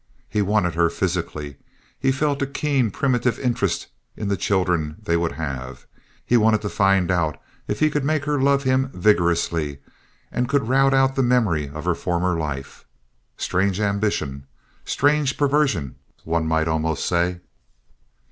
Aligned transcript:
He 0.27 0.41
wanted 0.41 0.73
her 0.73 0.89
physically. 0.89 1.57
He 1.99 2.11
felt 2.11 2.41
a 2.41 2.47
keen, 2.47 2.89
primitive 2.89 3.37
interest 3.37 3.85
in 4.17 4.29
the 4.29 4.35
children 4.35 4.95
they 5.03 5.15
would 5.15 5.33
have. 5.33 5.85
He 6.25 6.37
wanted 6.37 6.63
to 6.63 6.69
find 6.69 7.11
out 7.11 7.39
if 7.67 7.81
he 7.81 7.91
could 7.91 8.03
make 8.03 8.25
her 8.25 8.41
love 8.41 8.63
him 8.63 8.89
vigorously 8.95 9.77
and 10.31 10.49
could 10.49 10.67
rout 10.67 10.95
out 10.95 11.13
the 11.15 11.21
memory 11.21 11.69
of 11.69 11.85
her 11.85 11.93
former 11.93 12.35
life. 12.35 12.83
Strange 13.37 13.79
ambition. 13.79 14.47
Strange 14.85 15.37
perversion, 15.37 15.97
one 16.23 16.47
might 16.47 16.67
almost 16.67 17.05
say. 17.05 17.41